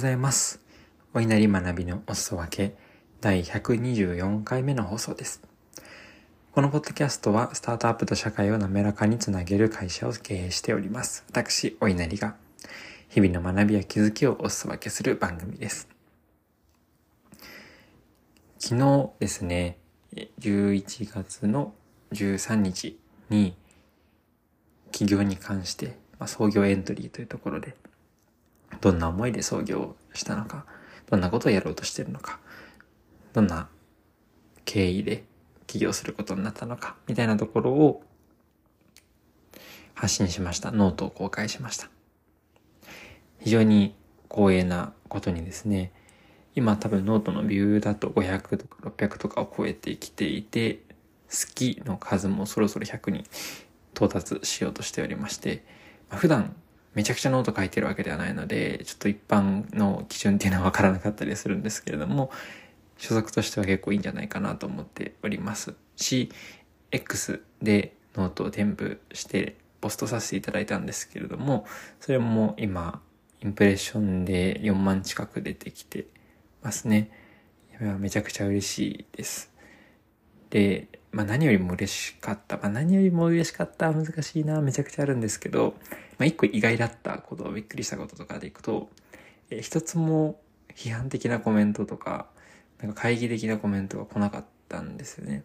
[0.00, 0.62] ございます。
[1.12, 2.74] お稲荷学びのお裾分け
[3.20, 5.42] 第124回目の放送です。
[6.52, 11.26] このポッドキャストはスタートアップと社会を滑らかにつなげる会社を経営しております。
[11.28, 12.34] 私、お稲荷が
[13.10, 15.86] 日々の学びや気づきをお裾分けする番組です。
[18.58, 19.76] 昨日ですね、
[20.40, 21.74] 11月の
[22.12, 23.54] 13日に
[24.92, 27.76] 企業に関して、まあ、創業エントリーというところで
[28.80, 30.66] どんな思いで創業したのか、
[31.10, 32.38] どんなことをやろうとしてるのか、
[33.32, 33.68] どんな
[34.64, 35.24] 経緯で
[35.66, 38.02] 起業することになったのか、みたいなところを
[39.94, 40.70] 発信しました。
[40.72, 41.90] ノートを公開しました。
[43.38, 43.94] 非常に
[44.30, 45.92] 光栄なことにですね、
[46.54, 50.80] 今多分ノートのビューだと500とか600とかを超えてきていて、
[51.30, 53.24] 好きの数もそろそろ100に
[53.94, 55.64] 到達しようとしておりまして、
[56.08, 56.56] 普段
[56.94, 62.30] めちゃくちゃノート書いてるわけではないので、ちょっと一般の基準っていうのはわからなかったりするんですけれども、
[62.98, 66.30] 所属としては結構いいんじゃないかなと思っておりますし、
[66.90, 71.64] X でノートを添付してポストさせていただいたんですけれども、
[72.00, 73.00] それも今、
[73.42, 76.06] インプレッションで4万近く出てきて
[76.62, 77.10] ますね。
[77.98, 79.50] めちゃくちゃ嬉しいです。
[80.50, 82.56] で、まあ何よりも嬉しかった。
[82.56, 83.92] まあ何よりも嬉しかった。
[83.92, 84.60] 難しいな。
[84.60, 85.74] めちゃくちゃあるんですけど、
[86.18, 88.88] まあ一個意外だったこと、びっくりしたこととかでいくと、
[89.50, 90.40] え一つも
[90.74, 92.26] 批判的なコメントとか、
[92.80, 95.44] なんか懐疑的なコメントが来なかったんですよね。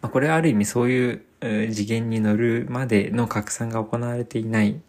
[0.00, 4.80] まあこれはある意味そういう次元に乗るまでの拡散が行われていない、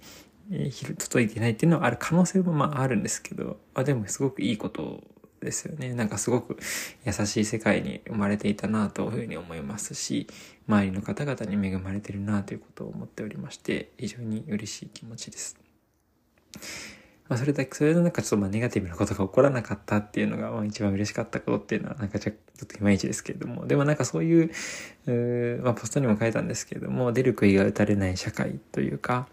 [0.51, 5.03] え届いていないっていうのはある可能性もまああるんですけど、あでもすごくいいこと
[5.41, 5.93] ですよね。
[5.93, 6.57] なんかすごく
[7.05, 10.27] 優しい世界に生まれていたなというふうに思いますし、
[10.67, 15.57] 周りの方々に恵まれてるなということを思っておりまして、非常に嬉しい気持ちです。
[17.29, 29.27] まあそれだけ、それの中ちょっとまあネガティブなことが起こらなかったっていうのがまあ一番嬉しかったことっていうのはなんかちょっといまいちですけれども、でもなんかそういう、うまあポストにも書いたんですけれども、出る杭が打たれない社会というか、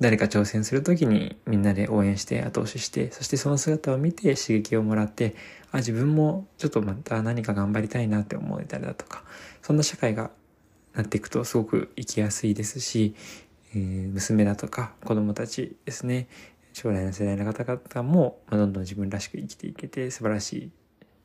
[0.00, 5.34] 誰か挑戦するときにみんなで応援して後押しして、そしてその姿を見て刺激をもらって、
[5.72, 9.24] あ、自分もちょっとまた何か頑張りたいなって思えたりだとか、
[9.62, 10.30] そんな社会が
[10.94, 13.14] なっていくとすごく生きやすいですし、
[13.74, 16.28] えー、娘だとか子供たちですね、
[16.74, 20.70] 将来の世代の方々も、まあ、どんどん自分らしく生きていけて素晴らしい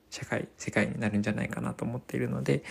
[0.09, 2.63] 社会、世界になるんじゃないかなと思っているので、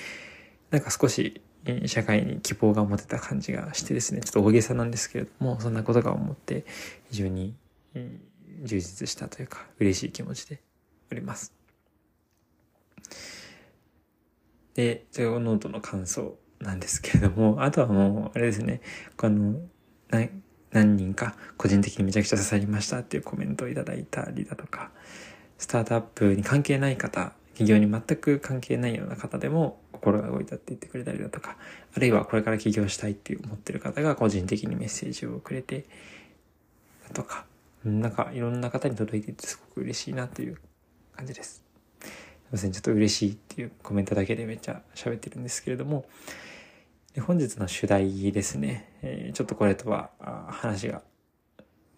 [0.70, 1.42] なんか少し
[1.86, 6.64] 社会に希望が持てた感じがしてですね、ちょっと大げさなんですけれども、そんなことが思って
[7.10, 7.54] 非常に
[8.62, 10.60] 充実したというか嬉しい気持ちで
[11.10, 11.52] おります。
[14.74, 18.80] で、ジョノートの感想なんですけれども、あとはもう、あれですね、
[19.18, 19.60] あの、
[20.72, 24.90] 何人か個人的にめちゃくちゃ刺さりましたっていうコメントをいただいたりだとか、
[25.58, 31.56] スタートアップに関係ない方、企業に全く関係ないような方でも心が動いたって言ってくれたりだとか、
[31.94, 35.84] あるいはこれから起業したいって思ってる方が個人的にメッセージをくれて、
[37.06, 37.44] だとか、
[37.84, 40.58] なんかいろんな方に届いててすごく嬉しいなっていう
[41.14, 41.62] 感じです。
[42.00, 42.08] すい
[42.52, 46.06] ません、ちょっと嬉しいっていうコメントだけでめっちゃ喋ってるんですけれども、
[47.20, 50.10] 本日の主題ですね、えー、ちょっとこれとは
[50.48, 51.02] 話が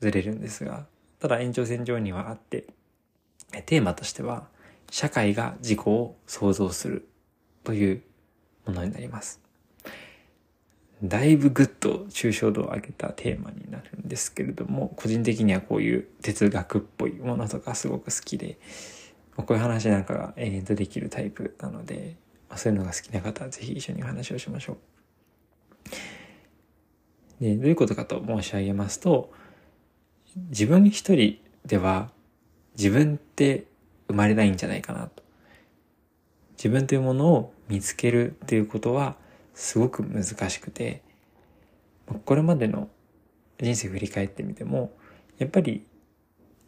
[0.00, 0.86] ずれるんですが、
[1.20, 2.66] ただ延長線上にはあって、
[3.66, 4.48] テーマとしては、
[4.90, 7.08] 社会が自己を創造する
[7.64, 8.02] という
[8.66, 9.40] ものになります。
[11.02, 18.58] だいぶぐっと抽象度を上げたテーマになるんですけれども、個人的にはこういう哲学っぽいものとかすごく好きで、
[19.36, 22.16] こういう話なんかが延々とできるタイプなので、
[22.54, 24.74] そういうのが好きな方はぜひ一緒にお話をしましょ
[27.40, 27.42] う。
[27.42, 29.32] で、どういうことかと申し上げますと、
[30.50, 32.10] 自分一人では
[32.76, 33.64] 自分って
[34.06, 35.21] 生まれないんじゃないかなと。
[36.62, 39.16] 自分というものを見つけるっていうことは
[39.52, 41.02] すごく難しくて、
[42.24, 42.88] これまでの
[43.60, 44.92] 人生振り返ってみても、
[45.38, 45.84] やっぱり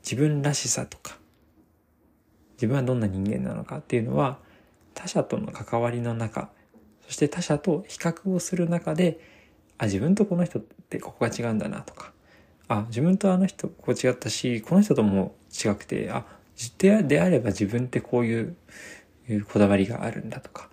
[0.03, 1.17] 自分らしさとか、
[2.55, 4.41] 自分はどんな人間なのかっていうのは、
[4.95, 6.51] 他者との関わりの中、
[7.07, 9.21] そして他者と比較をする中で、
[9.79, 12.13] あ、自分とこの人ってここが違うんだなとか、
[12.67, 16.27] あ、自分とあの人ここ違ったし、この人とも違くて、あ、
[16.79, 18.57] であれば自分ってこういう
[19.29, 20.69] いうこだわりがあるんだとか、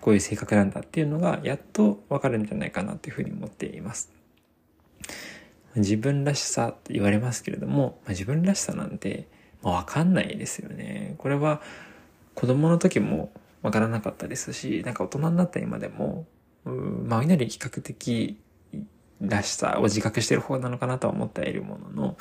[0.00, 4.12] こういう性格なんだっていうのがやっとわかるんじゃないかなっていうふうに思っています。
[5.76, 9.28] 自分らしさって言われますけれども、まあ、自分らしさなんて、
[9.62, 11.14] まあ、わかんないですよね。
[11.18, 11.60] これは
[12.34, 13.30] 子供の時も
[13.62, 16.26] わからなかったですし、なんか大人になった今でも、
[16.64, 18.38] まあ、お稲荷比較的
[19.20, 22.16] らしさを自覚してる方なのかなとは思っているものの、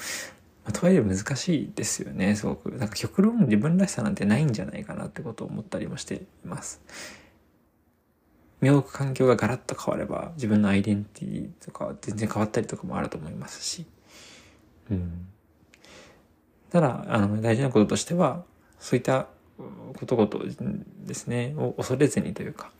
[0.71, 2.71] とはいえ難しいですよね、すごく。
[2.71, 6.81] なんか極論自分らしさなんてないんじゃないかなってことを思ったりもしています。
[8.61, 13.85] 身を置く環境がガラッと変われば自分のアイデンティティとか全然変わったりとかもあると思いますし。
[14.91, 15.27] うん。
[16.69, 18.43] ただ、あの、大事なこととしては、
[18.79, 19.27] そういった
[19.97, 22.71] ことごとですね、を恐れずにというか、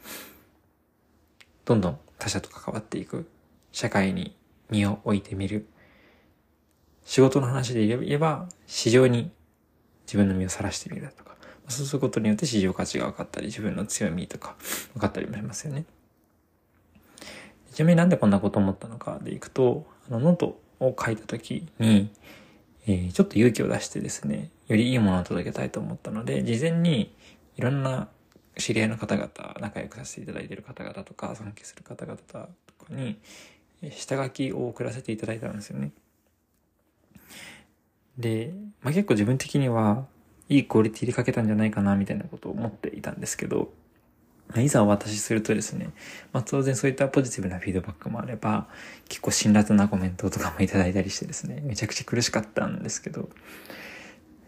[1.65, 3.30] どんどん他者と関わっていく、
[3.71, 4.35] 社会に
[4.69, 5.68] 身を置いてみる。
[7.05, 9.31] 仕事の話で言えば、市場に
[10.05, 11.35] 自分の身を晒してみるとか、
[11.67, 14.55] そうすることによって市場価値が分かったり、自分の強みとか
[14.93, 15.85] 分かったりもしますよね。
[17.73, 22.11] ちなみになんでこんなこと思ったのかでいくと、あのノートを書いた時に、
[22.87, 27.15] えー、ちょっと勇気を出してですね、よりいいものを届けたいと思ったので、事前に
[27.57, 28.07] いろんな
[28.57, 29.29] 知り合いの方々、
[29.59, 32.47] 仲良くさせていただいている方々とか、尊敬する方々とか
[32.89, 33.19] に、
[33.91, 35.91] 下書きを送らせていただいたんですよね。
[38.17, 40.05] で、まあ、結構自分的には、
[40.49, 43.71] いいクオリティで書けたんじゃないかな、みたいなことを思っていたんですけど、
[44.57, 45.91] いざお渡しするとですね、
[46.33, 48.67] まあ、当然そういったポジティブなフィードバックもあれば、
[49.07, 53.29] 結構辛辣なコメントとかもいただいたりしてですね、めちゃくちゃ苦しかったんですけど、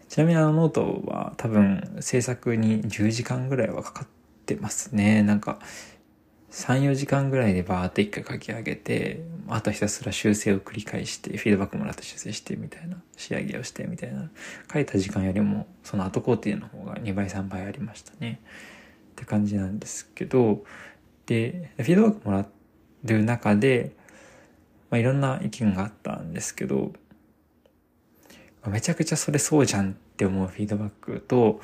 [0.08, 4.06] ちなみにあのノートは多分制作に10時間ぐらいはかかっ
[4.44, 5.22] てますね。
[5.22, 5.60] なんか、
[6.52, 14.30] 3、4時間ぐらいでバーって一回書き上げて、あとひたすら修正を繰り返して、フィードバックもらって修正してみたいな、仕上げをしてみたいな、
[14.70, 18.40] 書いた時間よりも、その後工程の方が2倍3倍ありましたね。
[19.12, 20.62] って感じなんですけど、
[21.24, 22.46] で、フィードバックもら
[23.04, 23.92] る中で、
[24.90, 26.92] まあ、いろんな意見があったんですけど、
[28.66, 31.62] めちゃくちゃそれそうじゃんって思うフィードバックと、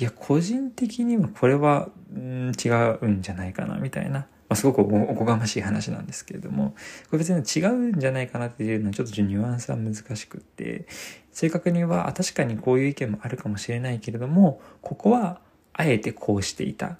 [0.00, 2.68] いや、個人的にはこれは、ん違
[3.02, 4.20] うんじゃないかな、みたいな。
[4.20, 6.74] まあ、すごくおこがましい話なんですけれども、
[7.10, 10.86] これ別に違うんじゃないかなっていうのはちょっとニュアンスは難しくって、
[11.30, 15.40] 正確には確かにこういう意見もあるかもしれないけれども、ここは
[15.74, 16.96] あえてこうしていた。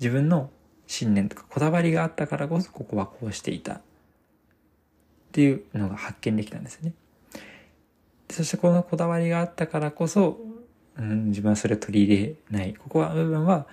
[0.00, 0.50] 自分の
[0.86, 3.74] 信念とかこだわりがあったからこそここはこうしていた。
[3.74, 3.80] っ
[5.32, 6.92] ていうのが発見できたんですよね。
[8.30, 10.38] そしてこのこだわりがあったからこそ、
[10.98, 12.74] うん、自分はそれを取り入れない。
[12.74, 13.66] ここは、部分は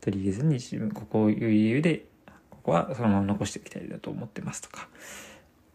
[0.00, 2.04] 取り入れずに自分、ここういう理由で、
[2.50, 4.88] ここはそのまま残しておきたいだと思ってますとか、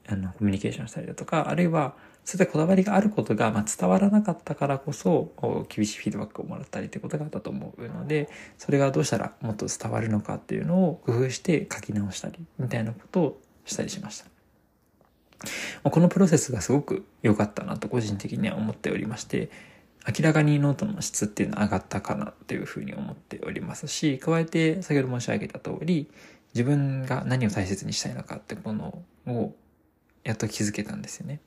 [0.08, 1.96] あの、コミュニケーションしたりだとか、あるいは、
[2.26, 5.34] そういったこだわりがあることが、まあ、伝わらなかったからこそ、
[5.68, 15.90] 厳しいフィードバックをもらったりってことがあったと思うので、それがどうしたらもっと伝わるのかっていうのを工夫して書き直したり、みたいなことをしたりしました。
[15.90, 19.50] このプロセスがすごく良かったなと個人的には思っておりまして、
[20.08, 26.10] 明らかにノートの質っていうのは上がったかなっていうふうに思っておりますし、加えて先ほど申し上げた通り、
[26.54, 29.56] 自分が何を大切にしたいのかってものを
[30.24, 31.40] やっと気づけたんですよね。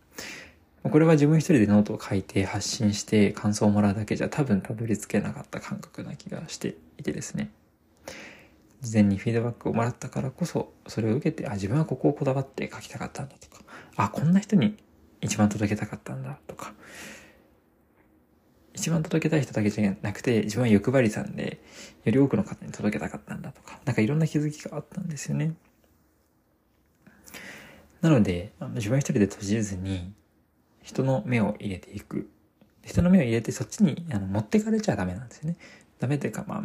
[0.82, 7.50] これは自分一人でノートを書いて発信して感想をもらうだけじゃ多分たどり着けなかった感覚な気がしていてですね。
[8.82, 13.64] 事前にフィードバックをもらったからこそ、それを受けて、あ、自分はここをこだわって書きたかったんだとか、
[13.96, 14.76] あ、こんな人に
[15.20, 16.72] 一番届けたかったんだとか、
[18.76, 21.60] 一番届けたい人だけじゃなくて、自分は欲張りさんで、
[22.04, 25.54] より多くの方に届けたかったんだとか、なんかいろんな気づきがあったんですよね。
[28.02, 30.12] なので、あの自分一人で閉じずに、
[30.82, 32.28] 人の目を入れていく。
[32.84, 35.56] 人の目を入れてそっちにあの持ってかれちゃダメなんですよね。
[35.98, 36.62] ダメというか、まあ、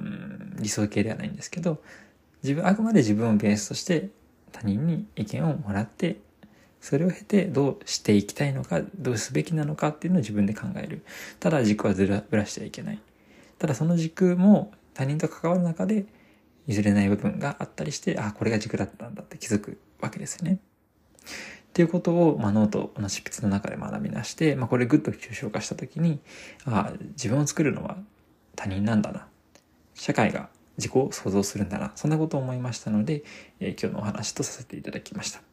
[0.59, 1.81] 理想形ではないんですけど、
[2.43, 4.09] 自分、あくまで自分をベースとして
[4.51, 6.17] 他人に意見をもらって、
[6.81, 11.03] それを経てどうしていきたいのか、どうすべきなのかっていうのを自分で考える。
[11.39, 12.99] ただ軸はずら、ぶらしてはいけない。
[13.59, 16.05] ただその軸も他人と関わる中で
[16.65, 20.59] 譲れない部分があったりして、あ、これが軸だったんだって気づくわけですね。
[21.69, 26.19] っていうことを、まあ、ノートの執筆の中で学び出して、まあ、これグッと抽象化したときに、
[26.65, 27.97] あ自分を作るのは
[28.55, 29.27] 他人なんだな。
[29.93, 31.91] 社会が自己を想像するんだな。
[31.95, 33.23] そんなことを思いましたので、
[33.59, 35.50] えー、今日のお話とさせていただきました。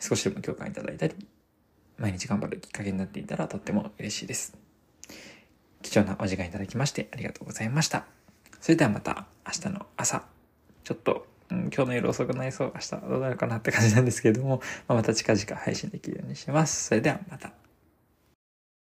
[0.00, 1.14] 少しでも共感いただいたり、
[1.98, 4.56] 毎日頑張るきっかけになっていたらとっても嬉しいです。
[5.82, 8.04] 貴重なお時間いただきましてありがとうございました。
[8.60, 10.24] それではまた明日の朝、
[10.84, 16.86] ちょっと、うん、今日の夜遅くなりそう、明日どうなるかなって感じなんですけれども、まあ、また近々配信できるようにします。
[16.86, 17.52] それではまた。